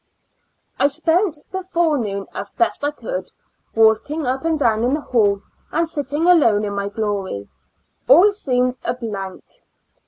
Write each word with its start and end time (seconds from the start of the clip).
I 0.79 0.87
spent 0.87 1.37
the 1.51 1.61
forenoon 1.61 2.25
as 2.33 2.49
best 2.49 2.83
I 2.83 2.89
could, 2.89 3.31
walking 3.75 4.25
up 4.25 4.43
and 4.43 4.57
down 4.57 4.95
the 4.95 5.01
hall, 5.01 5.43
and 5.71 5.87
sitting 5.87 6.25
alone 6.25 6.65
in 6.65 6.73
my 6.73 6.89
glory; 6.89 7.47
all 8.09 8.31
seemed 8.31 8.79
a 8.83 8.95
blank. 8.95 9.43